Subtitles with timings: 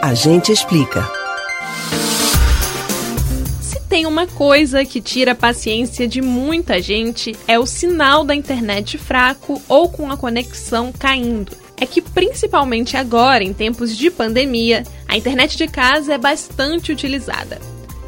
[0.00, 1.10] A gente explica.
[3.60, 8.34] Se tem uma coisa que tira a paciência de muita gente é o sinal da
[8.34, 11.52] internet fraco ou com a conexão caindo.
[11.76, 17.58] É que principalmente agora, em tempos de pandemia, a internet de casa é bastante utilizada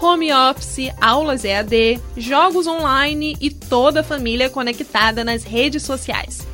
[0.00, 6.44] home office, aulas EAD, jogos online e toda a família conectada nas redes sociais.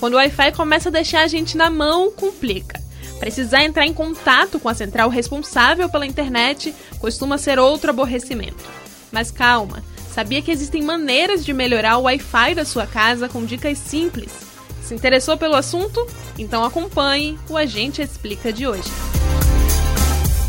[0.00, 2.83] Quando o Wi-Fi começa a deixar a gente na mão, complica.
[3.24, 8.62] Precisar entrar em contato com a central responsável pela internet costuma ser outro aborrecimento.
[9.10, 9.82] Mas calma,
[10.12, 14.30] sabia que existem maneiras de melhorar o Wi-Fi da sua casa com dicas simples?
[14.82, 16.06] Se interessou pelo assunto?
[16.38, 18.90] Então acompanhe o Agente Explica de hoje.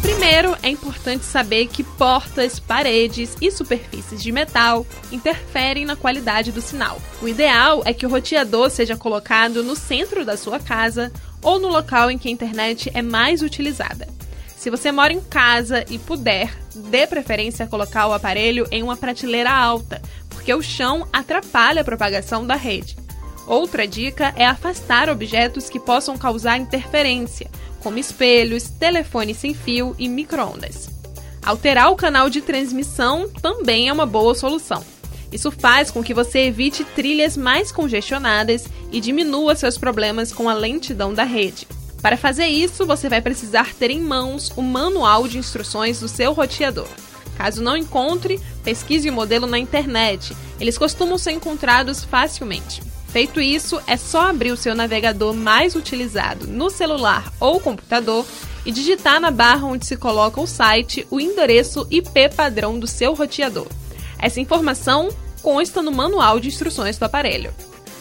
[0.02, 6.62] Primeiro, é importante saber que portas, paredes e superfícies de metal interferem na qualidade do
[6.62, 7.02] sinal.
[7.22, 11.12] O ideal é que o roteador seja colocado no centro da sua casa
[11.46, 14.08] ou no local em que a internet é mais utilizada.
[14.58, 18.98] Se você mora em casa e puder, dê preferência a colocar o aparelho em uma
[18.98, 22.98] prateleira alta, porque o chão atrapalha a propagação da rede.
[23.46, 27.48] Outra dica é afastar objetos que possam causar interferência,
[27.84, 30.90] como espelhos, telefone sem fio e microondas.
[31.44, 34.84] Alterar o canal de transmissão também é uma boa solução.
[35.36, 40.54] Isso faz com que você evite trilhas mais congestionadas e diminua seus problemas com a
[40.54, 41.68] lentidão da rede.
[42.02, 46.32] Para fazer isso, você vai precisar ter em mãos o manual de instruções do seu
[46.32, 46.88] roteador.
[47.38, 50.34] Caso não encontre, pesquise o modelo na internet.
[50.58, 52.82] Eles costumam ser encontrados facilmente.
[53.10, 58.26] Feito isso, é só abrir o seu navegador mais utilizado no celular ou computador
[58.66, 63.14] e digitar na barra onde se coloca o site o endereço IP padrão do seu
[63.14, 63.68] roteador.
[64.18, 65.10] Essa informação
[65.46, 67.54] consta no manual de instruções do aparelho.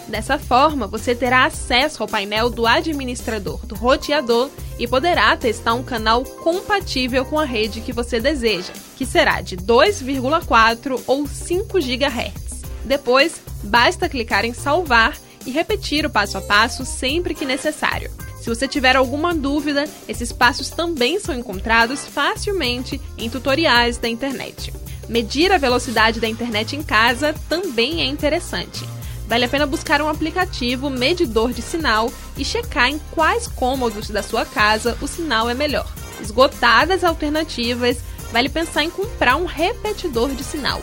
[0.08, 5.82] Dessa forma, você terá acesso ao painel do administrador do roteador e poderá testar um
[5.82, 12.62] canal compatível com a rede que você deseja, que será de 2,4 ou 5 GHz.
[12.82, 18.10] Depois, basta clicar em salvar e repetir o passo a passo sempre que necessário.
[18.40, 24.72] Se você tiver alguma dúvida, esses passos também são encontrados facilmente em tutoriais da internet.
[25.08, 28.88] Medir a velocidade da internet em casa também é interessante.
[29.26, 34.22] Vale a pena buscar um aplicativo medidor de sinal e checar em quais cômodos da
[34.22, 35.90] sua casa o sinal é melhor.
[36.20, 37.98] Esgotadas alternativas,
[38.32, 40.82] vale pensar em comprar um repetidor de sinal.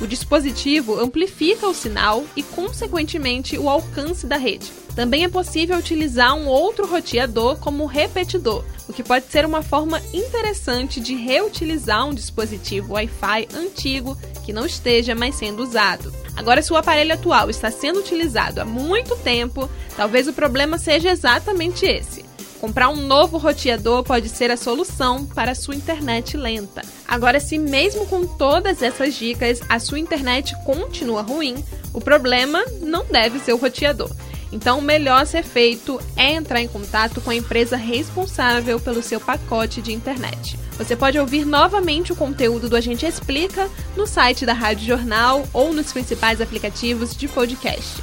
[0.00, 4.72] O dispositivo amplifica o sinal e, consequentemente, o alcance da rede.
[4.94, 10.02] Também é possível utilizar um outro roteador como repetidor, o que pode ser uma forma
[10.12, 16.12] interessante de reutilizar um dispositivo Wi-Fi antigo que não esteja mais sendo usado.
[16.36, 21.10] Agora, se o aparelho atual está sendo utilizado há muito tempo, talvez o problema seja
[21.10, 22.31] exatamente esse.
[22.62, 26.80] Comprar um novo roteador pode ser a solução para a sua internet lenta.
[27.08, 31.56] Agora, se mesmo com todas essas dicas a sua internet continua ruim,
[31.92, 34.12] o problema não deve ser o roteador.
[34.52, 39.02] Então, o melhor a ser feito é entrar em contato com a empresa responsável pelo
[39.02, 40.56] seu pacote de internet.
[40.78, 45.72] Você pode ouvir novamente o conteúdo do Agente Explica no site da Rádio Jornal ou
[45.72, 48.00] nos principais aplicativos de podcast.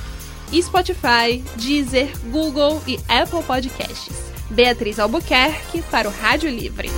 [0.53, 4.28] Spotify, Deezer, Google e Apple Podcasts.
[4.49, 6.89] Beatriz Albuquerque para o Rádio Livre.